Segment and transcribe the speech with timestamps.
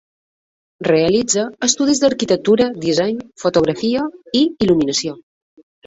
[0.87, 4.11] Realitza estudis d'arquitectura, disseny, fotografia
[4.45, 5.21] i il·luminació.